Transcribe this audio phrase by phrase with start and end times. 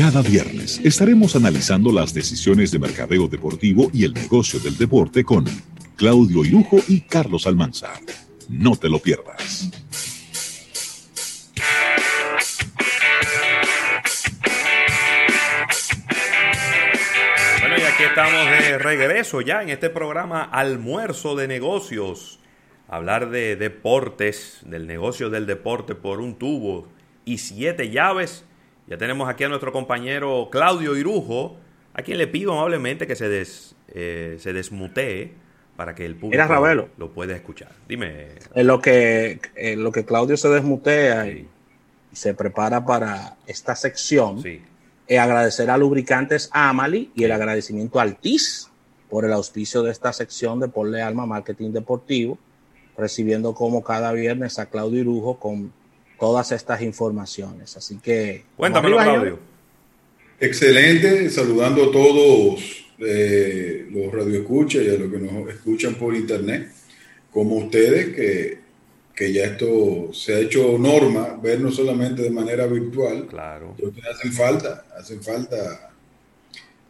[0.00, 5.44] Cada viernes estaremos analizando las decisiones de mercadeo deportivo y el negocio del deporte con
[5.94, 8.00] Claudio Irujo y Carlos Almanza.
[8.48, 9.70] No te lo pierdas.
[17.60, 22.40] Bueno, y aquí estamos de regreso ya en este programa Almuerzo de Negocios.
[22.88, 26.88] Hablar de deportes, del negocio del deporte por un tubo
[27.26, 28.46] y siete llaves
[28.90, 31.56] ya tenemos aquí a nuestro compañero Claudio Irujo,
[31.94, 35.32] a quien le pido amablemente que se, des, eh, se desmutee
[35.76, 37.70] para que el público lo pueda escuchar.
[37.88, 38.30] Dime.
[38.52, 41.48] En lo que, en lo que Claudio se desmutea y,
[42.12, 44.60] se prepara para esta sección, sí.
[45.16, 48.68] agradecer a Lubricantes Amali y el agradecimiento al TIS
[49.08, 52.36] por el auspicio de esta sección de Porle Alma Marketing Deportivo,
[52.98, 55.72] recibiendo como cada viernes a Claudio Irujo con
[56.20, 57.76] todas estas informaciones.
[57.76, 58.44] Así que...
[58.56, 59.38] Cuéntame, Claudio.
[60.38, 66.70] Excelente, saludando a todos eh, los radioescuchas y a los que nos escuchan por internet,
[67.32, 68.58] como ustedes, que,
[69.14, 73.74] que ya esto se ha hecho norma, ver no solamente de manera virtual, claro.
[74.10, 75.90] hacen falta, hacen falta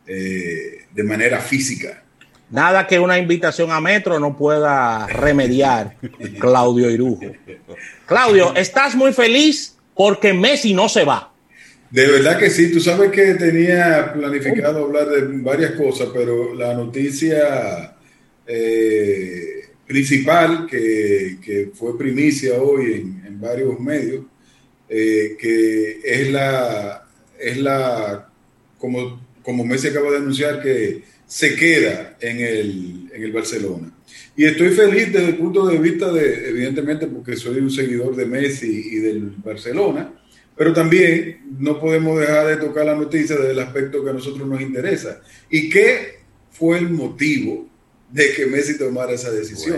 [0.06, 2.04] eh, de manera física.
[2.50, 5.96] Nada que una invitación a Metro no pueda remediar,
[6.40, 7.32] Claudio Irujo.
[8.06, 11.32] Claudio, estás muy feliz porque Messi no se va.
[11.90, 16.74] De verdad que sí, tú sabes que tenía planificado hablar de varias cosas, pero la
[16.74, 17.96] noticia
[18.46, 22.92] eh, principal que, fue primicia hoy
[23.26, 24.24] en, varios medios,
[24.88, 27.06] eh, que es la,
[27.38, 28.28] es la
[28.76, 33.92] como, como Messi acaba de anunciar que se queda en el, en el Barcelona.
[34.36, 38.26] Y estoy feliz desde el punto de vista de, evidentemente, porque soy un seguidor de
[38.26, 40.12] Messi y del Barcelona,
[40.56, 44.48] pero también no podemos dejar de tocar la noticia desde el aspecto que a nosotros
[44.48, 45.22] nos interesa.
[45.48, 46.18] ¿Y qué
[46.50, 47.68] fue el motivo
[48.10, 49.76] de que Messi tomara esa decisión?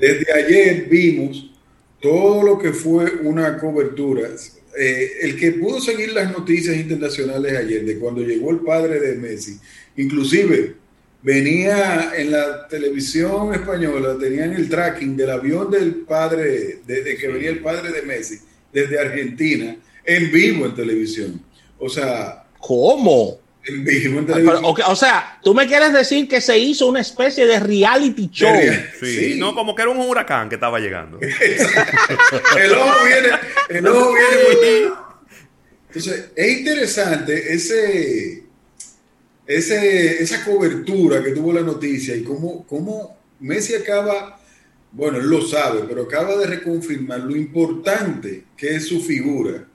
[0.00, 1.52] Desde ayer vimos
[2.00, 4.30] todo lo que fue una cobertura.
[4.78, 9.16] Eh, el que pudo seguir las noticias internacionales ayer de cuando llegó el padre de
[9.16, 9.58] Messi
[9.96, 10.76] Inclusive
[11.22, 17.50] venía en la televisión española, tenían el tracking del avión del padre, desde que venía
[17.50, 18.38] el padre de Messi,
[18.72, 21.42] desde Argentina, en vivo en televisión.
[21.78, 22.46] O sea...
[22.58, 23.41] ¿Cómo?
[24.86, 28.52] O sea, tú me quieres decir que se hizo una especie de reality show.
[29.00, 31.20] Sí, no, como que era un huracán que estaba llegando.
[31.20, 33.28] el ojo viene,
[33.68, 34.92] el ojo viene.
[35.88, 38.42] Entonces, es interesante ese
[39.46, 44.40] ese, esa cobertura que tuvo la noticia y cómo, cómo Messi acaba,
[44.92, 49.66] bueno, él lo sabe, pero acaba de reconfirmar lo importante que es su figura.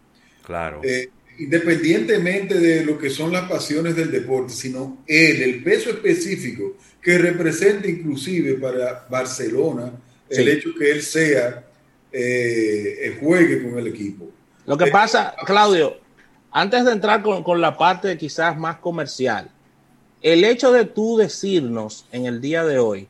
[0.44, 0.82] Claro.
[0.84, 6.76] Eh, independientemente de lo que son las pasiones del deporte, sino él, el peso específico
[7.02, 9.94] que representa inclusive para Barcelona
[10.30, 11.64] el hecho que él sea,
[12.12, 14.30] eh, juegue con el equipo.
[14.66, 15.98] Lo que eh, pasa, Claudio,
[16.52, 19.50] antes de entrar con, con la parte quizás más comercial,
[20.22, 23.08] el hecho de tú decirnos en el día de hoy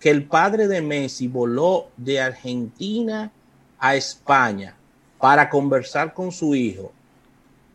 [0.00, 3.32] que el padre de Messi voló de Argentina
[3.78, 4.76] a España
[5.18, 6.92] para conversar con su hijo,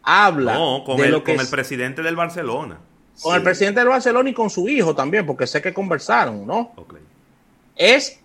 [0.04, 2.80] habla con, de el, lo que con el presidente del Barcelona.
[3.22, 6.74] Con el presidente del Barcelona y con su hijo también, porque sé que conversaron, ¿no?
[7.76, 8.20] Es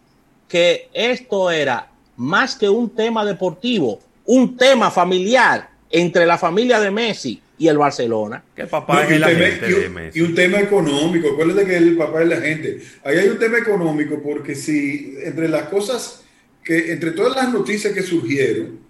[0.49, 6.91] que esto era más que un tema deportivo, un tema familiar entre la familia de
[6.91, 8.43] Messi y el Barcelona.
[8.55, 11.31] Que papá es la gente y, un, y un tema económico.
[11.33, 12.83] Acuérdate que el papá es la gente.
[13.05, 16.25] Ahí hay un tema económico porque si entre las cosas
[16.63, 18.84] que, entre todas las noticias que surgieron,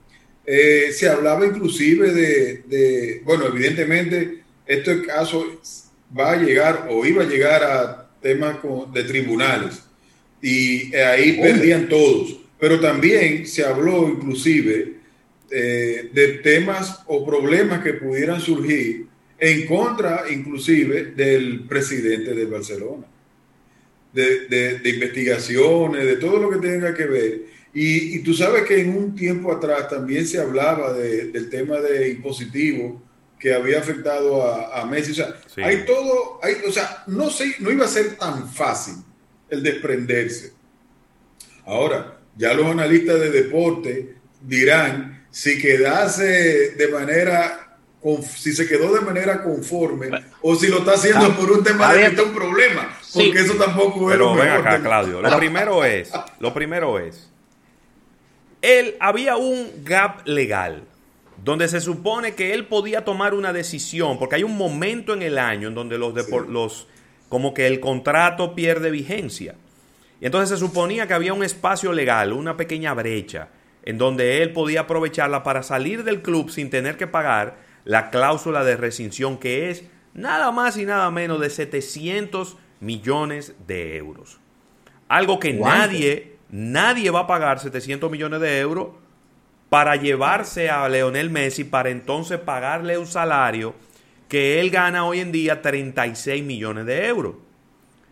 [0.47, 5.61] eh, se hablaba inclusive de, bueno, evidentemente, este caso
[6.17, 8.57] va a llegar o iba a llegar a temas
[8.93, 9.83] de tribunales
[10.41, 12.39] y ahí perdían todos.
[12.59, 14.95] Pero también se habló inclusive
[15.51, 19.07] eh, de temas o problemas que pudieran surgir
[19.39, 23.07] en contra inclusive del presidente de Barcelona,
[24.13, 27.41] de, investigaciones, de todo lo que tenga que ver.
[27.77, 33.03] Y, tú sabes que en un tiempo atrás también se hablaba del tema de impositivo
[33.39, 34.43] que había afectado
[34.73, 35.11] a, Messi.
[35.11, 38.95] O sea, hay todo, hay, o sea, no, sé, no iba a ser tan fácil
[39.51, 40.53] el desprenderse.
[41.67, 47.61] Ahora, ya los analistas de deporte dirán si quedase de manera
[48.23, 50.11] si se quedó de manera conforme
[50.43, 54.19] o si lo está haciendo por un tema de un problema, porque eso tampoco es
[54.19, 57.31] Pero ven acá, Claudio, lo primero es, lo primero es
[58.65, 60.85] él había un gap legal
[61.45, 65.37] donde se supone que él podía tomar una decisión, porque hay un momento en el
[65.37, 66.15] año en donde los,
[66.49, 66.87] los
[67.29, 69.55] como que el contrato pierde vigencia.
[70.21, 73.49] Y entonces se suponía que había un espacio legal, una pequeña brecha,
[73.83, 78.65] en donde él podía aprovecharla para salir del club sin tener que pagar la cláusula
[78.65, 79.85] de rescisión, que es
[80.15, 84.41] nada más y nada menos de 700 millones de euros.
[85.09, 88.89] Algo que nadie, nadie va a pagar 700 millones de euros
[89.69, 93.75] para llevarse a Leonel Messi para entonces pagarle un salario
[94.29, 97.35] que él gana hoy en día 36 millones de euros.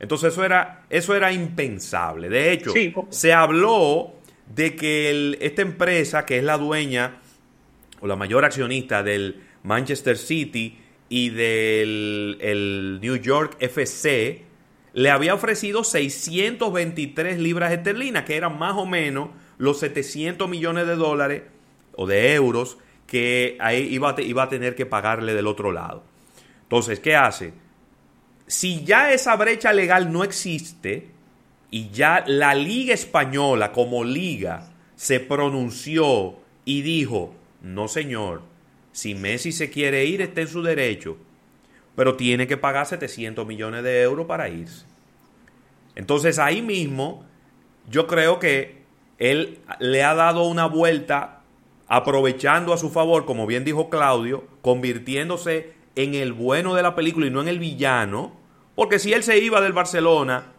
[0.00, 2.29] Entonces eso era, eso era impensable.
[2.29, 2.73] De hecho,
[3.11, 4.14] se habló
[4.52, 7.20] de que esta empresa, que es la dueña
[8.00, 10.78] o la mayor accionista del Manchester City
[11.08, 14.44] y del el New York FC,
[14.92, 20.96] le había ofrecido 623 libras esterlinas, que eran más o menos los 700 millones de
[20.96, 21.42] dólares
[21.94, 26.02] o de euros que ahí iba iba a tener que pagarle del otro lado.
[26.62, 27.52] Entonces, ¿qué hace?
[28.46, 31.10] Si ya esa brecha legal no existe
[31.70, 38.42] y ya la Liga Española como liga se pronunció y dijo, no señor,
[38.92, 41.16] si Messi se quiere ir está en su derecho,
[41.94, 44.86] pero tiene que pagar 700 millones de euros para irse.
[45.94, 47.24] Entonces ahí mismo
[47.90, 48.82] yo creo que
[49.18, 51.40] él le ha dado una vuelta
[51.88, 57.26] aprovechando a su favor, como bien dijo Claudio, convirtiéndose en el bueno de la película
[57.26, 58.32] y no en el villano,
[58.74, 60.52] porque si él se iba del Barcelona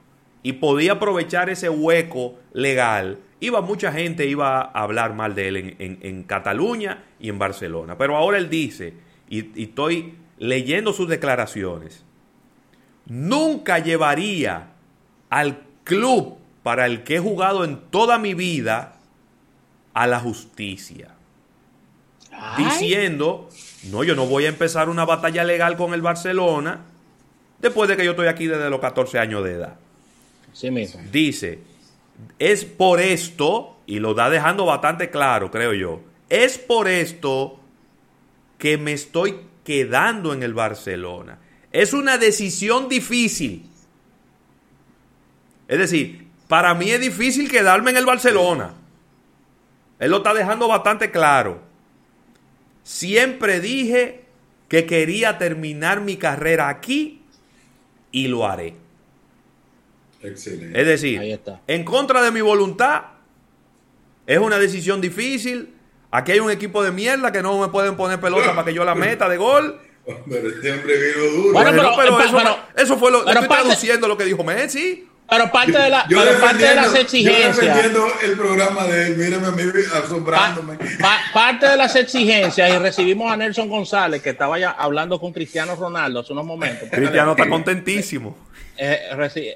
[0.43, 5.75] y podía aprovechar ese hueco legal, iba mucha gente iba a hablar mal de él
[5.79, 7.97] en, Cataluña y en Barcelona.
[7.97, 8.93] Pero ahora él dice,
[9.27, 12.03] y, y estoy leyendo sus declaraciones,
[13.05, 14.69] nunca llevaría
[15.29, 18.95] al club para el que he jugado en toda mi vida
[19.93, 21.09] a la justicia.
[22.57, 23.49] Diciendo,
[23.91, 26.81] no, yo no voy a empezar una batalla legal con el Barcelona
[27.59, 29.75] después de que yo estoy aquí desde los 14 años de edad.
[30.51, 31.01] Sí mismo.
[31.11, 31.59] Dice,
[32.39, 37.59] es por esto, y lo da dejando bastante claro, creo yo, es por esto
[38.57, 41.39] que me estoy quedando en el Barcelona.
[41.71, 43.65] Es una decisión difícil.
[45.67, 48.73] Es decir, para mí es difícil quedarme en el Barcelona.
[49.99, 51.61] Él lo está dejando bastante claro.
[52.83, 54.25] Siempre dije
[54.67, 57.21] que quería terminar mi carrera aquí
[58.11, 58.75] y lo haré.
[60.21, 60.79] Excelente.
[60.79, 63.03] Es decir, en contra de mi voluntad,
[64.25, 65.73] es una decisión difícil.
[66.13, 68.85] Aquí hay un equipo de mierda que no me pueden poner pelota para que yo
[68.85, 69.81] la meta de gol.
[70.05, 71.53] Pero siempre vino duro.
[71.53, 72.19] Bueno, pero,
[72.77, 73.27] eso, fue lo.
[73.27, 75.07] estoy traduciendo lo que dijo Messi.
[75.27, 77.55] Pero parte de, la, pero parte de las exigencias.
[77.55, 79.63] Yo defendiendo el programa de él, mírame a mí
[80.03, 80.77] asombrándome.
[81.33, 85.75] parte de las exigencias, y recibimos a Nelson González, que estaba ya hablando con Cristiano
[85.75, 86.89] Ronaldo hace unos momentos.
[86.91, 88.37] Cristiano está contentísimo.
[88.77, 88.99] Eh,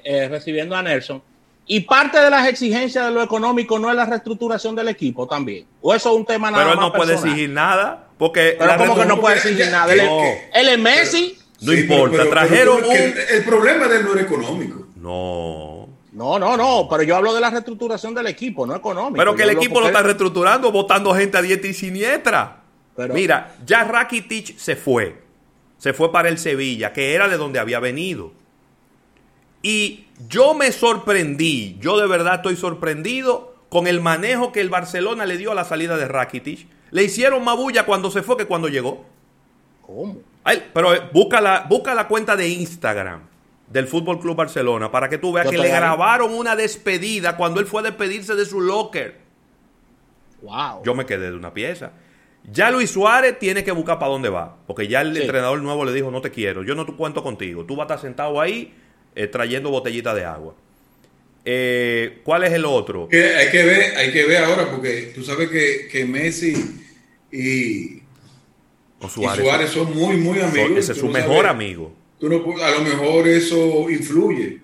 [0.04, 1.22] eh, recibiendo a Nelson.
[1.70, 5.66] Y parte de las exigencias de lo económico no es la reestructuración del equipo también.
[5.82, 8.08] O eso es un tema nada Pero él no puede exigir nada.
[8.16, 9.92] Porque Pero como que no puede exigir nada.
[9.92, 11.38] Él, es Messi.
[11.60, 12.90] No importa, trajeron un...
[12.90, 14.86] El problema de él no era económico.
[14.96, 15.88] No.
[16.12, 19.18] No, no, no, pero yo hablo de la reestructuración del equipo, no económico.
[19.18, 22.62] Pero que el equipo lo está reestructurando, votando gente a dieta y siniestra.
[23.12, 25.22] Mira, ya Rakitic se fue.
[25.76, 28.32] Se fue para el Sevilla, que era de donde había venido.
[29.62, 35.26] Y yo me sorprendí, yo de verdad estoy sorprendido con el manejo que el Barcelona
[35.26, 36.66] le dio a la salida de Rakitic.
[36.90, 39.04] Le hicieron más bulla cuando se fue que cuando llegó.
[39.82, 40.16] ¿Cómo?
[40.72, 43.20] pero eh, busca la, busca la cuenta de Instagram
[43.68, 47.66] del Fútbol Club Barcelona para que tú veas que le grabaron una despedida cuando él
[47.66, 49.18] fue a despedirse de su locker.
[50.40, 50.82] Wow.
[50.84, 51.92] Yo me quedé de una pieza.
[52.50, 55.92] Ya Luis Suárez tiene que buscar para dónde va, porque ya el entrenador nuevo le
[55.92, 58.74] dijo, no te quiero, yo no te cuento contigo, tú vas a estar sentado ahí
[59.18, 60.54] eh, trayendo botellita de agua.
[61.44, 63.08] Eh, ¿Cuál es el otro?
[63.12, 66.54] hay, que ver, hay que ver ahora, porque tú sabes que, Messi
[67.30, 68.02] y,
[69.08, 70.78] Suárez, son muy, muy amigos.
[70.78, 74.58] ese es su mejor amigo a lo mejor eso influye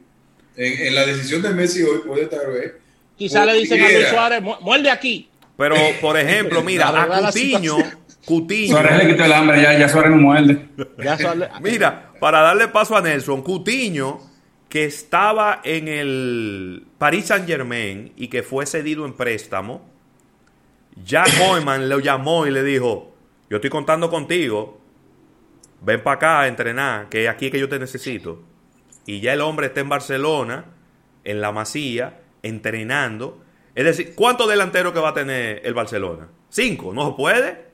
[0.56, 2.74] en, la decisión de Messi hoy puede estar vez.
[3.16, 5.28] Quizá le dicen a Luis Suárez, muerde aquí.
[5.56, 7.76] Pero, por ejemplo, mira, a Cutiño,
[8.24, 8.72] Cutiño.
[8.72, 10.68] Suárez le quitó el hambre, ya, ya Suárez no muerde.
[11.60, 14.20] mira, para darle paso a Nelson, Cutiño,
[14.74, 19.88] que estaba en el Paris Saint Germain y que fue cedido en préstamo,
[21.04, 23.14] ya Koeman lo llamó y le dijo,
[23.48, 24.80] yo estoy contando contigo,
[25.80, 28.42] ven para acá a entrenar, que es aquí que yo te necesito.
[29.06, 30.64] Y ya el hombre está en Barcelona,
[31.22, 33.44] en la Masía, entrenando.
[33.76, 36.30] Es decir, ¿cuántos delanteros que va a tener el Barcelona?
[36.48, 37.64] Cinco, ¿no se puede?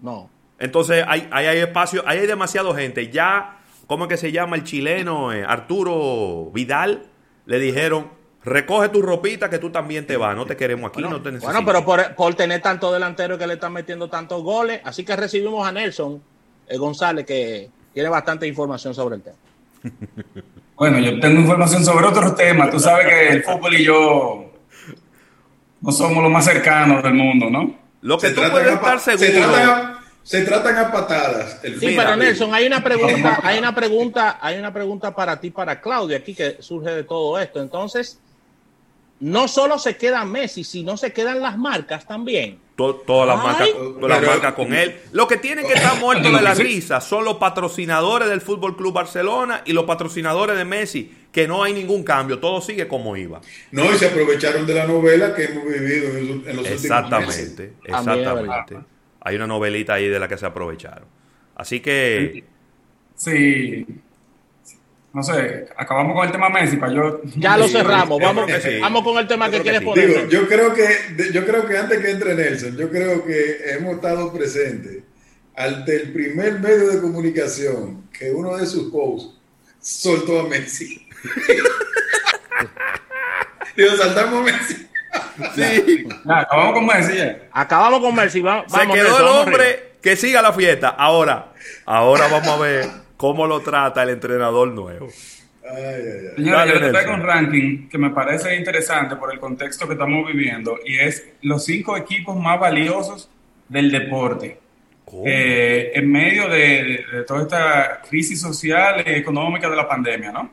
[0.00, 0.30] no.
[0.60, 3.10] Entonces, hay, hay, espacio, hay, hay demasiada gente.
[3.10, 3.55] Ya,
[3.86, 5.32] ¿cómo es que se llama el chileno?
[5.32, 7.06] Eh, Arturo Vidal.
[7.46, 8.10] Le dijeron,
[8.44, 10.34] recoge tu ropita que tú también te vas.
[10.36, 11.64] No te queremos aquí, no te necesitamos.
[11.64, 14.80] Bueno, pero por, tener tanto delantero que le están metiendo tantos goles.
[14.84, 16.22] Así que recibimos a Nelson
[16.68, 19.36] eh, González, que tiene bastante información sobre el tema.
[20.76, 22.70] Bueno, yo tengo información sobre otros temas.
[22.70, 24.52] Tú sabes que el fútbol y yo
[25.80, 27.74] no somos los más cercanos del mundo, ¿no?
[28.02, 29.54] Lo que tú puedes estar seguro.
[29.54, 29.95] Se,
[30.28, 31.60] tratan a patadas.
[31.62, 35.50] El sí, pero Nelson, hay una pregunta, hay una pregunta, hay una pregunta para ti,
[35.50, 37.60] para Claudia, aquí que surge de todo esto.
[37.62, 38.18] Entonces,
[39.20, 42.58] no solo se queda Messi, sino se quedan las marcas también.
[42.76, 45.00] todas las marcas, todas las marcas con él.
[45.12, 48.92] Lo que tienen que estar muertos de la risa son los patrocinadores del Fútbol Club
[48.92, 53.40] Barcelona y los patrocinadores de Messi, que no hay ningún cambio, todo sigue como iba.
[53.70, 56.08] No, y se aprovecharon de la novela que hemos vivido
[56.48, 57.70] en los, exactamente, últimos meses.
[57.84, 58.76] Exactamente,
[59.26, 61.08] Hay una novelita ahí de la que se aprovecharon.
[61.56, 62.44] Así que.
[63.16, 63.84] Sí,
[65.12, 67.22] no sé, acabamos con el tema Messi para yo.
[67.36, 68.46] Ya lo cerramos, vamos,
[68.80, 70.28] vamos con el tema que quieres poner.
[70.28, 74.32] yo creo que, yo creo que antes que entre Nelson, yo creo que hemos estado
[74.32, 75.02] presentes
[75.56, 79.34] al del primer medio de comunicación que uno de sus posts
[79.80, 81.04] soltó a Messi.
[83.76, 84.86] Digo, saltamos Messi.
[85.54, 86.06] Sí.
[86.28, 87.18] acabamos con Messi.
[87.52, 88.40] Acabamos con Messi.
[88.40, 90.90] Vamos, Se quedó el hombre que siga la fiesta.
[90.90, 91.52] Ahora,
[91.84, 92.86] ahora vamos a ver
[93.16, 95.08] cómo lo trata el entrenador nuevo.
[96.36, 100.78] Señora, yo traigo un ranking que me parece interesante por el contexto que estamos viviendo
[100.84, 103.28] y es los cinco equipos más valiosos
[103.68, 104.60] del deporte.
[105.24, 110.50] Eh, en medio de, toda esta crisis social y económica de la pandemia, ¿no?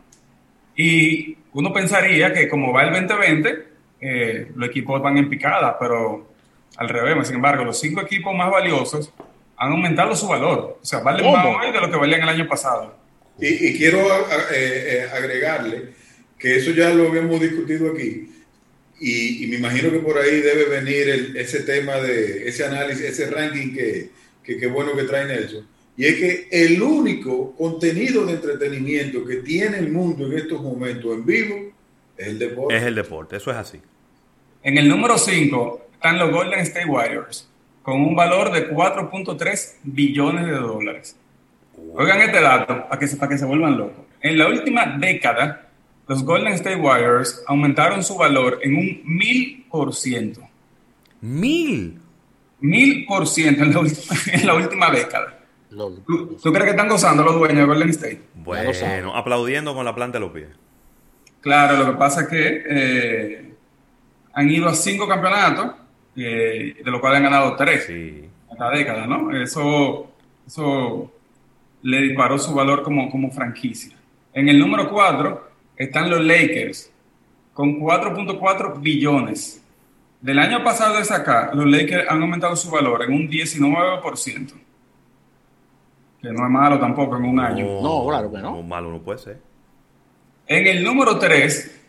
[0.75, 3.72] Y uno pensaría que como va el 2020,
[4.05, 6.27] eh, los equipos van en picada, pero
[6.75, 9.13] al revés, sin embargo, los cinco equipos más valiosos
[9.55, 10.79] han aumentado su valor.
[10.81, 12.98] O sea, valen más hoy de lo que valían el año pasado.
[13.39, 15.93] Y, quiero eh, eh, agregarle
[16.38, 18.29] que eso ya lo habíamos discutido aquí.
[19.00, 23.74] Y, me imagino que por ahí debe venir ese tema de ese análisis, ese ranking
[23.74, 24.10] que,
[24.43, 25.65] que, bueno que trae Nelson.
[25.95, 31.13] Y es que el único contenido de entretenimiento que tiene el mundo en estos momentos
[31.13, 31.55] en vivo
[32.17, 32.75] es el deporte.
[32.75, 33.79] Es el deporte, eso es así.
[34.63, 37.50] En el número 5 están los Golden State Warriors
[37.82, 41.17] con un valor de 4.3 billones de dólares.
[41.93, 44.05] Oigan este dato para que, para que se vuelvan locos.
[44.22, 45.67] En la última década,
[46.08, 50.41] los Golden State Warriors aumentaron su valor en un mil por ciento.
[51.20, 52.00] ¿Mil?
[52.62, 53.74] Mil por ciento en
[54.48, 55.39] la última década.
[55.70, 58.22] ¿Tú, crees que están gozando los dueños de Golden State?
[58.36, 60.48] Bueno, aplaudiendo con la planta de los pies.
[61.41, 63.52] Claro, lo que pasa es que eh,
[64.33, 65.71] han ido a cinco campeonatos
[66.15, 69.35] de lo cual han ganado tres en la década, ¿no?
[69.35, 70.11] Eso,
[70.45, 71.11] eso
[71.81, 73.95] le disparó su valor como, como franquicia.
[74.33, 76.91] En el número cuatro están los Lakers
[77.53, 79.63] con 4.4 billones.
[80.21, 84.53] Del año pasado de acá, los Lakers han aumentado su valor en un 19%.
[86.21, 87.81] Que no es malo tampoco en un año.
[87.81, 88.55] No, claro que no.
[88.55, 89.41] No, malo no puede ser.
[90.47, 91.82] En el número 3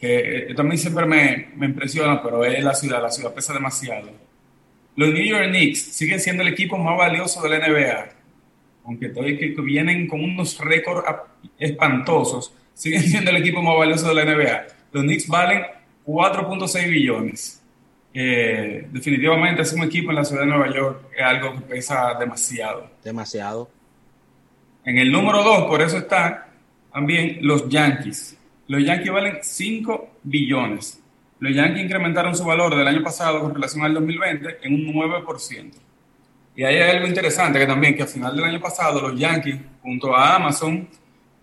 [0.00, 4.10] que eh, también siempre me, me, impresiona, pero es la ciudad, la ciudad pesa demasiado.
[4.96, 8.08] Los New York Knicks siguen siendo el equipo más valioso de la NBA,
[8.86, 11.06] aunque todavía que vienen con unos récords
[11.58, 14.66] espantosos, siguen siendo el equipo más valioso de la NBA.
[14.92, 15.62] Los Knicks valen
[16.06, 17.62] 4.6 billones.
[18.12, 22.14] Eh, definitivamente es un equipo en la ciudad de Nueva York es algo que pesa
[22.18, 22.90] demasiado.
[23.04, 23.70] Demasiado.
[24.84, 26.40] En el número 2, por eso están
[26.92, 28.36] también los Yankees
[28.70, 31.02] los Yankees valen 5 billones.
[31.40, 35.72] Los Yankees incrementaron su valor del año pasado con relación al 2020 en un 9%.
[36.54, 39.56] Y ahí hay algo interesante que también, que al final del año pasado los Yankees,
[39.82, 40.88] junto a Amazon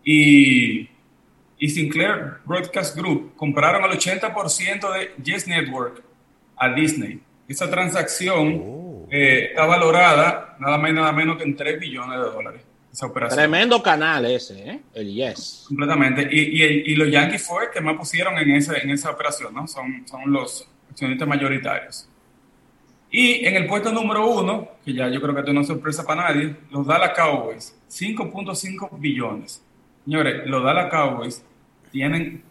[0.05, 0.87] y,
[1.59, 6.01] y Sinclair Broadcast Group, compraron el 80% de Yes Network
[6.55, 7.19] a Disney.
[7.45, 9.07] Esa transacción oh.
[9.11, 12.66] eh, está valorada nada más y nada menos que en 3 billones de dólares.
[13.35, 14.79] Tremendo canal ese, ¿eh?
[14.93, 15.65] el Yes.
[15.67, 16.27] Completamente.
[16.31, 19.67] Y, y, los Yankees fue que más pusieron en, ese, en esa operación, ¿no?
[19.67, 22.07] Son, son los accionistas mayoritarios.
[23.09, 26.03] Y en el puesto número uno, que ya yo creo que esto no es sorpresa
[26.03, 29.63] para nadie, los Dallas Cowboys, 5.5 billones.
[30.03, 31.43] Señores, los Dallas Cowboys
[31.91, 32.43] tienen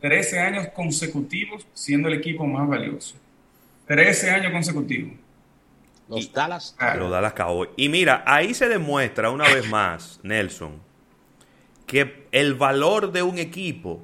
[0.00, 3.16] 13 años consecutivos siendo el equipo más valioso.
[3.86, 5.12] 13 años consecutivos.
[6.10, 6.76] Los Dallas.
[6.96, 7.70] Los Dallas Cowboys.
[7.76, 10.80] Y mira, ahí se demuestra una vez más, Nelson,
[11.86, 14.02] que el valor de un equipo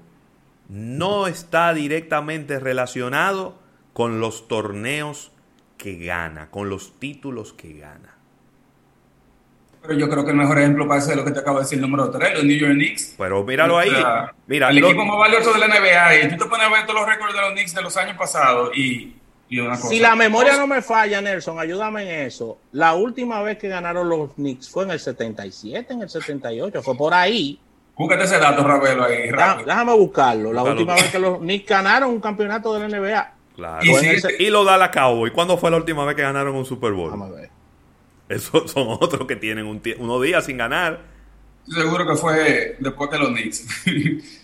[0.69, 3.59] no está directamente relacionado
[3.93, 5.33] con los torneos
[5.79, 8.15] que gana, con los títulos que gana.
[9.83, 11.83] Pero yo creo que el mejor ejemplo parece lo que te acabo de decir, el
[11.83, 13.15] número 3, los New York Knicks.
[13.19, 13.93] Pero míralo ahí.
[14.47, 16.25] Mira, el equipo más valioso de la NBA.
[16.25, 18.17] Y tú te pones a ver todos los récords de los Knicks de los años
[18.17, 19.16] pasados y,
[19.51, 19.89] una cosa.
[19.89, 22.59] Si la memoria no me falla, Nelson, ayúdame en eso.
[22.73, 26.83] La última vez que ganaron los Knicks fue en el 77, en el 78.
[26.83, 27.61] Fue por ahí.
[27.97, 29.31] Búscate ese dato, Ravelo, ahí.
[29.65, 30.53] Déjame buscarlo.
[30.53, 33.33] La última vez que los Knicks ganaron un campeonato de la NBA.
[33.55, 33.85] Claro.
[34.39, 35.31] Y, lo da la Cowboy.
[35.31, 37.11] ¿Cuándo fue la última vez que ganaron un Super Bowl?
[37.11, 37.51] Vamos a ver.
[38.29, 41.01] Esos son otros que tienen un unos días sin ganar.
[41.67, 43.67] Seguro que fue después que los Knicks.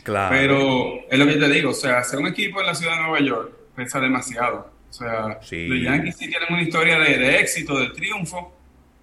[0.02, 0.34] claro.
[0.34, 3.02] Pero es lo que te digo, o sea, ser un equipo en la ciudad de
[3.02, 4.70] Nueva York pesa demasiado.
[4.92, 8.52] O sea, los Yankees sí tienen una historia de, éxito, de triunfo,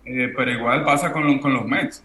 [0.05, 2.03] eh, pero igual pasa con, los Mets.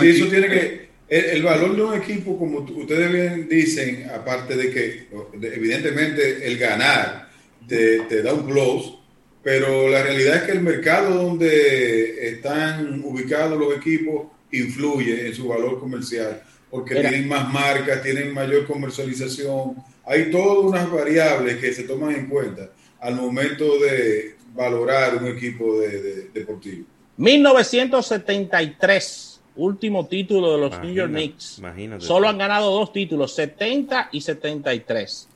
[0.00, 0.90] sí, eso tiene que...
[1.08, 5.08] El, valor de un equipo, como ustedes bien dicen, aparte de que
[5.42, 7.28] evidentemente el ganar
[7.68, 8.98] te, te da un plus,
[9.42, 15.46] pero la realidad es que el mercado donde están ubicados los equipos influye en su
[15.46, 21.84] valor comercial, porque tienen más marcas, tienen mayor comercialización, hay todas unas variables que se
[21.84, 22.70] toman en cuenta
[23.00, 26.84] al momento de valorar un equipo de, deportivo.
[27.16, 31.62] 1973, último título de los New York Knicks.
[31.98, 35.28] Solo han ganado dos títulos, 70 y 73.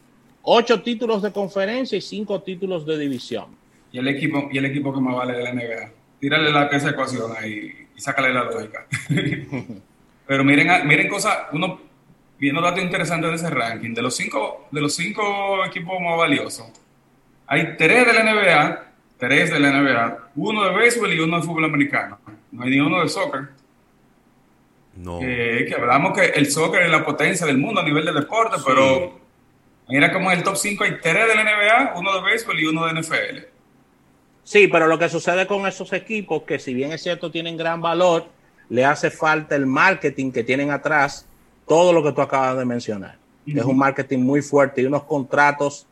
[0.43, 4.93] Ocho títulos de conferencia y cinco títulos de división y el equipo, y el equipo
[4.93, 5.93] que más vale de la NBA.
[6.19, 8.89] Tírale la esa ecuación ahí y sácale la lógica.
[10.27, 11.81] Pero miren, miren cosas, uno
[12.37, 16.67] viendo datos interesantes de ese ranking, de los cinco, de los cinco equipos más valiosos,
[17.55, 18.85] hay tres de la NBA,
[19.19, 22.19] tres de la NBA, uno de béisbol y uno de fútbol americano.
[22.53, 23.49] No hay ni uno de soccer.
[24.97, 25.19] No.
[25.19, 29.19] que hablamos que el soccer es la potencia del mundo a nivel de deporte, pero
[29.89, 32.67] mira como en el top 5 hay tres de la NBA, uno de béisbol y
[32.67, 33.39] uno de NFL.
[34.45, 37.81] Sí, pero lo que sucede con esos equipos, que si bien es cierto tienen gran
[37.81, 38.27] valor,
[38.69, 41.27] le hace falta el marketing que tienen atrás,
[41.67, 43.17] todo lo que tú acabas de mencionar.
[43.47, 45.87] Es un marketing muy fuerte y unos contratos,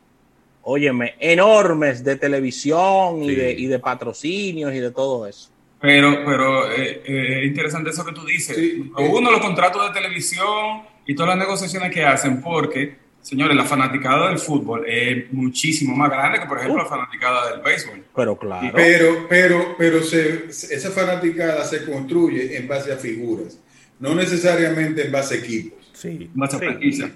[0.63, 5.51] óyeme, enormes de televisión y, de, y de patrocinios y de todo eso.
[5.81, 8.57] Pero, pero eh, eh, es interesante eso que tú dices.
[8.97, 14.31] Uno, los contratos de televisión y todas las negociaciones que hacen, porque Señores, la fanaticada
[14.31, 18.05] del fútbol es muchísimo más grande que, por ejemplo, la fanaticada del béisbol.
[18.17, 18.73] Pero claro.
[18.75, 23.61] Pero, pero, pero esa fanaticada se construye en base a figuras,
[24.01, 25.82] no necesariamente en base a equipos.
[25.93, 26.31] Sí.
[26.35, 27.13] Base a franquicia.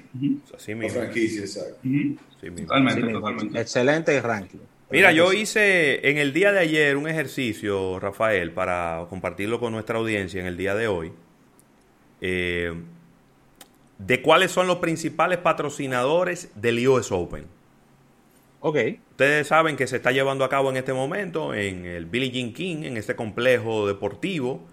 [0.55, 1.01] Así mismo.
[1.01, 1.79] franquicia, exacto.
[2.57, 3.61] Totalmente, totalmente.
[3.61, 4.59] Excelente ranking.
[4.91, 9.99] Mira, yo hice en el día de ayer un ejercicio, Rafael, para compartirlo con nuestra
[9.99, 11.13] audiencia en el día de hoy.
[12.21, 12.73] Eh,
[13.99, 17.47] de cuáles son los principales patrocinadores del US Open.
[18.61, 18.77] Ok.
[19.11, 22.53] Ustedes saben que se está llevando a cabo en este momento en el Billie Jean
[22.53, 24.67] King, en este complejo deportivo,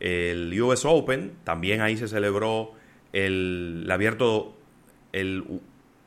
[0.00, 1.32] el US Open.
[1.44, 2.72] También ahí se celebró
[3.12, 4.56] el, abierto,
[5.12, 5.60] el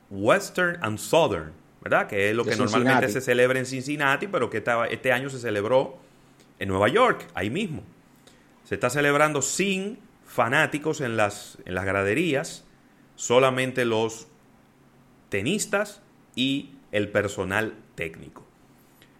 [0.09, 2.07] Western and Southern, ¿verdad?
[2.07, 5.97] Que es lo que normalmente se celebra en Cincinnati, pero que este año se celebró
[6.59, 7.83] en Nueva York, ahí mismo.
[8.63, 12.65] Se está celebrando sin fanáticos en las, en las graderías,
[13.15, 14.27] solamente los
[15.29, 16.01] tenistas
[16.35, 18.45] y el personal técnico.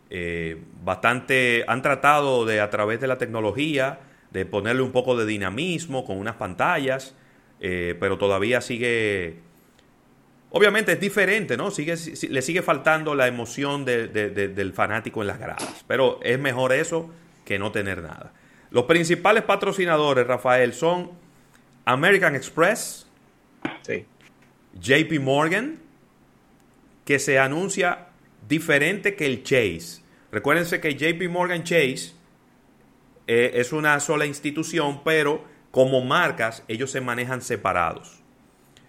[0.09, 3.99] Eh, bastante han tratado de a través de la tecnología
[4.31, 7.15] de ponerle un poco de dinamismo con unas pantallas,
[7.59, 9.37] eh, pero todavía sigue,
[10.49, 11.71] obviamente es diferente, ¿no?
[11.71, 11.95] Sigue,
[12.29, 17.09] le sigue faltando la emoción del fanático en las gradas, pero es mejor eso
[17.45, 18.33] que no tener nada.
[18.71, 21.11] Los principales patrocinadores, Rafael, son
[21.85, 23.07] American Express,
[24.73, 25.79] JP Morgan,
[27.05, 28.07] que se anuncia
[28.47, 30.01] diferente que el Chase.
[30.31, 32.13] Recuérdense que JP Morgan Chase
[33.27, 35.43] eh, es una sola institución, pero
[35.75, 38.23] como marcas ellos se manejan separados.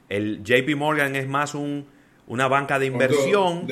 [0.08, 1.88] El JP Morgan es más un,
[2.28, 3.66] una banca de inversión,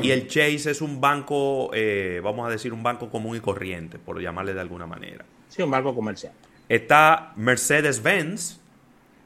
[0.00, 3.98] y el Chase es un banco, eh, vamos a decir, un banco común y corriente,
[3.98, 5.26] por llamarle de alguna manera.
[5.50, 6.32] Sí, un banco comercial.
[6.66, 8.58] Está Mercedes-Benz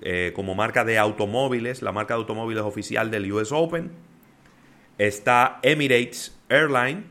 [0.01, 3.93] eh, como marca de automóviles, la marca de automóviles oficial del US Open.
[4.99, 7.05] Está Emirates Airline,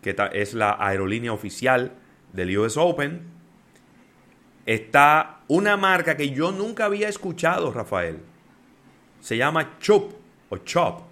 [0.00, 1.90] que es la aerolínea oficial
[2.32, 3.33] del US Open.
[4.66, 8.20] Está una marca que yo nunca había escuchado, Rafael.
[9.20, 10.12] Se llama Chup
[10.48, 11.02] o Chop,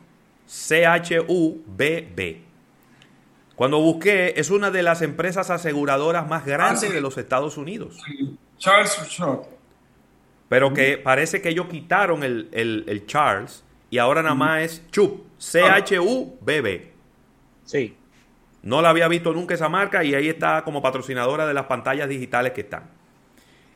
[0.47, 2.43] C-H-U-B-B.
[3.55, 7.99] Cuando busqué, es una de las empresas aseguradoras más grandes ah, de los Estados Unidos.
[8.59, 9.47] Charles Chop.
[10.49, 16.93] Pero que parece que ellos quitaron el, Charles y ahora nada más es Chup, C-H-U-B-B.
[17.65, 17.97] Sí.
[18.63, 22.09] No la había visto nunca esa marca y ahí está como patrocinadora de las pantallas
[22.09, 23.02] digitales que están.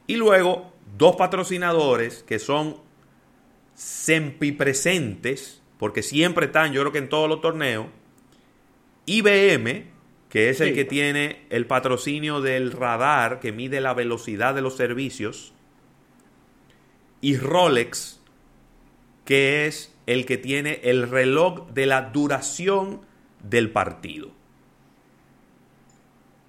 [0.06, 2.76] Y luego dos patrocinadores que son
[3.74, 7.86] sempipresentes, porque siempre están, yo creo que en todos los torneos.
[9.06, 9.86] IBM,
[10.28, 14.76] que es el que tiene el patrocinio del radar que mide la velocidad de los
[14.76, 15.52] servicios.
[17.20, 18.20] Y Rolex,
[19.24, 23.00] que es el que tiene el reloj de la duración
[23.42, 24.30] del partido.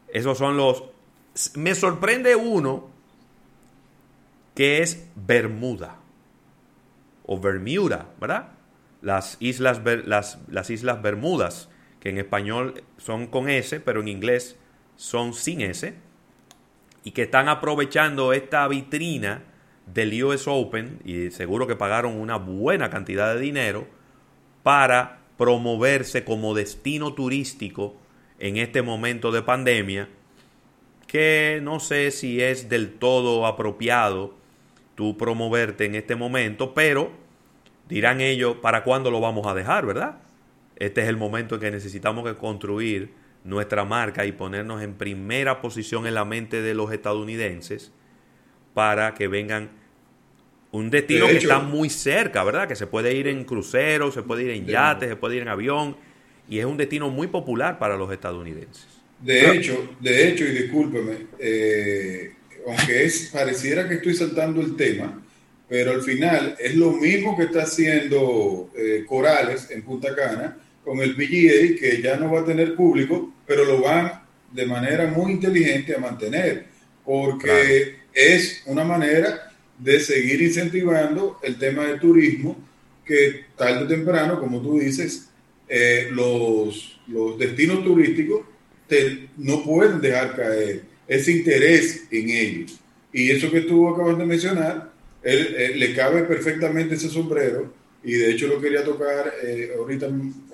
[0.09, 0.83] Esos son los...
[1.55, 2.89] Me sorprende uno
[4.57, 5.99] que es Bermuda
[7.27, 8.53] o Bermuda, ¿verdad?
[9.03, 14.57] Las islas, las, las islas Bermudas, que en español son con S, pero en inglés
[14.95, 15.93] son sin S,
[17.03, 19.43] y que están aprovechando esta vitrina
[19.85, 23.87] del US Open, y seguro que pagaron una buena cantidad de dinero,
[24.63, 27.95] para promoverse como destino turístico
[28.39, 30.09] en este momento de pandemia,
[31.05, 34.46] que no sé si es del todo apropiado
[34.97, 37.11] tú promoverte en este momento, pero
[37.87, 40.17] dirán ellos, ¿para cuándo lo vamos a dejar, verdad?
[40.75, 43.11] Este es el momento en que necesitamos que construir
[43.43, 47.91] nuestra marca y ponernos en primera posición en la mente de los estadounidenses
[48.73, 49.69] para que vengan
[50.71, 52.67] un destino que está muy cerca, ¿verdad?
[52.67, 55.49] Que se puede ir en crucero, se puede ir en yate, se puede ir en
[55.49, 55.95] avión
[56.49, 58.87] y es un destino muy popular para los estadounidenses.
[59.21, 62.33] De hecho, de hecho, y discúlpeme, eh,
[62.65, 65.21] aunque es, pareciera que estoy saltando el tema,
[65.69, 70.99] pero al final es lo mismo que está haciendo eh, Corales en Punta Cana con
[70.99, 75.33] el PGA, que ya no va a tener público, pero lo van de manera muy
[75.33, 76.65] inteligente a mantener,
[77.03, 82.57] porque es una manera de seguir incentivando el tema del turismo,
[83.05, 85.29] que tarde o temprano, como tú dices,
[85.67, 88.41] eh, los, los destinos turísticos
[89.37, 92.79] no pueden dejar caer ese interés en ellos.
[93.13, 94.91] Y eso que tú acabas de mencionar,
[95.23, 100.07] él, le cabe perfectamente ese sombrero, y de hecho lo quería tocar eh, ahorita,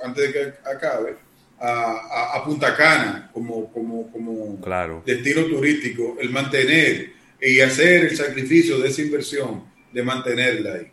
[0.03, 1.15] antes de que acabe,
[1.59, 5.01] a, Punta Cana como, como, como claro.
[5.05, 10.87] destino turístico, el mantener y hacer el sacrificio de esa inversión, de mantenerla ahí.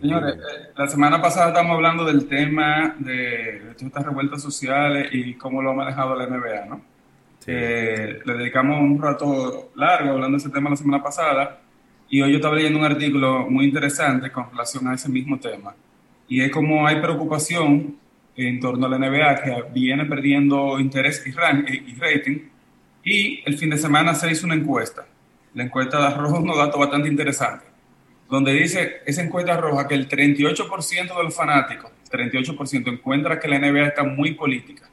[0.00, 5.34] Señores, eh, la semana pasada estábamos hablando del tema de, de estas revueltas sociales y
[5.34, 6.91] cómo lo ha manejado la NBA, ¿no?
[7.50, 11.60] Le dedicamos un rato largo hablando de ese tema la semana pasada
[12.08, 15.74] y hoy yo estaba leyendo un artículo muy interesante con relación a ese mismo tema.
[16.28, 17.96] Y es como hay preocupación
[18.36, 22.38] en torno a la NBA que viene perdiendo interés y, y rating.
[23.02, 25.06] Y el fin de semana se hizo una encuesta.
[25.54, 27.68] La encuesta arroja unos datos bastante interesantes,
[28.28, 33.58] donde dice esa encuesta roja que el 38% de los fanáticos, 38% encuentra que la
[33.58, 34.91] NBA está muy política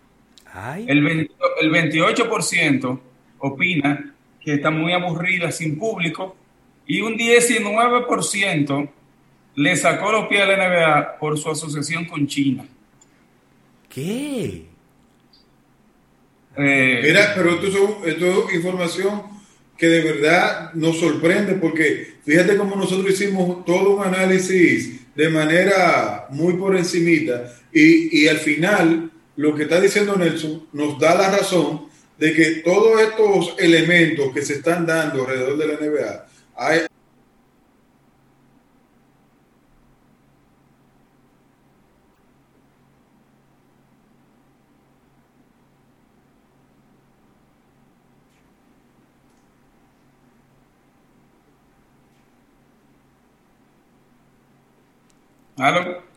[0.87, 1.07] el,
[1.61, 2.99] el 28%
[3.39, 6.35] opina que está muy aburrida sin público
[6.87, 8.89] y un 19%
[9.55, 12.65] le sacó los pies a la NBA por su asociación con China.
[13.89, 14.65] ¿Qué?
[16.57, 19.23] Eh, Mira, pero esto es, información
[19.77, 26.27] que de verdad nos sorprende porque fíjate cómo nosotros hicimos todo un análisis de manera
[26.31, 31.31] muy por encimita y, y al final lo que está diciendo Nelson nos da la
[31.31, 36.25] razón de que todos estos elementos que se están dando alrededor de la NBA,
[36.57, 36.79] hay,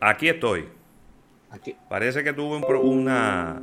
[0.01, 0.82] Aquí estoy.
[1.89, 3.61] Parece que tuvo una...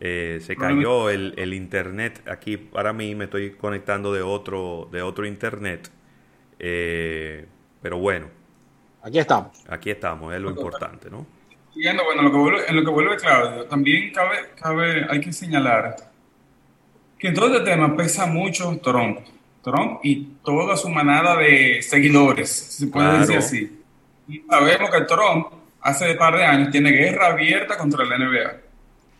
[0.00, 5.24] Eh, se cayó el, internet aquí para mí, me estoy conectando de otro, de otro
[5.24, 5.90] internet.
[6.58, 7.46] Eh,
[7.80, 8.28] pero bueno.
[9.02, 9.64] Aquí estamos.
[9.68, 11.26] Aquí estamos, es lo importante, ¿no?
[11.72, 12.20] Siguiendo, bueno,
[12.66, 15.96] en lo que vuelve Claudio, también cabe, cabe, hay que señalar
[17.18, 19.20] que en todo este tema pesa mucho Trump.
[19.62, 23.80] Trump y toda su manada de seguidores, si se puede decir así.
[24.28, 25.46] Y sabemos que Trump
[25.84, 28.56] hace un par de años tiene guerra abierta contra la NBA.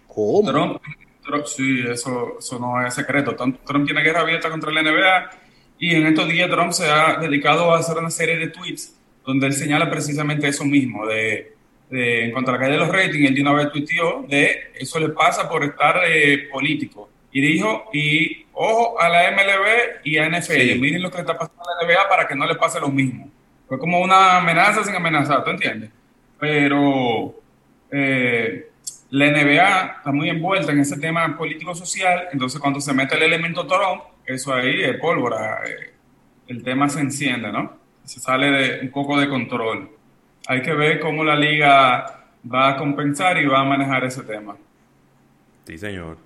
[0.08, 0.80] ¿Cómo?
[1.22, 3.36] Trump, sí, eso, eso no es secreto.
[3.36, 5.30] Trump, tiene guerra abierta contra la NBA
[5.78, 9.46] y en estos días Trump se ha dedicado a hacer una serie de tweets donde
[9.46, 11.54] él señala precisamente eso mismo, de,
[11.90, 14.98] en cuanto a la caída de los ratings, él de una vez tuiteó de eso
[14.98, 17.10] le pasa por estar eh, político.
[17.32, 21.62] Y dijo, y ojo a la MLB y a NFL, miren lo que está pasando
[21.62, 23.28] a la NBA para que no le pase lo mismo.
[23.66, 25.90] Fue como una amenaza sin amenazar, ¿tú entiendes?
[26.44, 27.34] Pero
[27.90, 28.68] eh,
[29.08, 33.66] la NBA está muy envuelta en ese tema político-social, entonces cuando se mete el elemento
[33.66, 35.62] Trump, eso ahí es pólvora.
[35.66, 35.94] Eh,
[36.48, 37.78] el tema se enciende, ¿no?
[38.04, 39.88] Se sale de un poco de control.
[40.46, 44.54] Hay que ver cómo la liga va a compensar y va a manejar ese tema.
[45.66, 46.18] Sí, señor.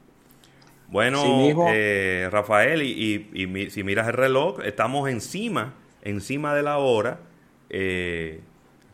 [0.88, 1.22] Bueno,
[1.68, 7.20] eh, Rafael, y, si miras el reloj, estamos encima, encima de la hora.
[7.70, 8.40] Eh,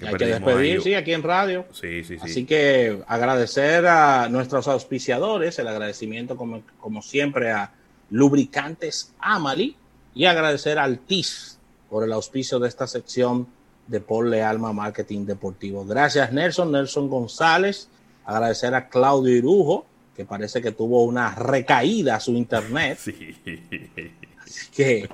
[0.07, 1.67] Hay que despedir, sí, aquí en radio.
[1.73, 2.21] Sí, sí, sí.
[2.21, 7.73] Así que agradecer a nuestros auspiciadores, el agradecimiento como, como siempre a
[8.11, 9.77] Lubricantes Amali
[10.15, 13.47] y agradecer al TIS por el auspicio de esta sección
[13.87, 15.85] de Paul Alma Marketing Deportivo.
[15.85, 17.89] Gracias Nelson, Nelson González.
[18.25, 22.99] Agradecer a Claudio Irujo que parece que tuvo una recaída a su internet.
[23.05, 23.37] Sí.
[24.45, 25.09] Así que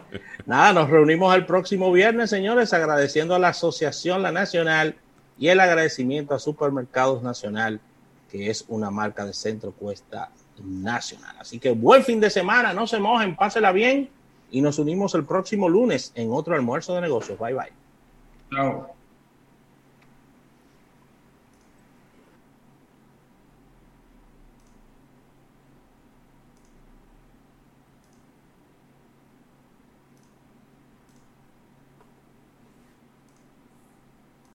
[0.46, 4.96] nada, nos reunimos el próximo viernes, señores, agradeciendo a la Asociación La Nacional
[5.38, 7.80] y el agradecimiento a Supermercados Nacional,
[8.30, 10.30] que es una marca de centro cuesta
[10.62, 11.36] nacional.
[11.38, 14.10] Así que buen fin de semana, no se mojen, pásela bien
[14.50, 17.38] y nos unimos el próximo lunes en otro almuerzo de negocios.
[17.38, 17.72] Bye bye.
[18.50, 18.99] Chao.